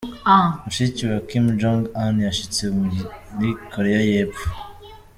Mushiki 0.63 1.01
wa 1.11 1.19
Kim 1.27 1.45
Jong-un 1.59 2.15
yashitse 2.27 2.63
muri 2.77 3.49
Korea 3.71 4.01
y'epfo. 4.09 4.45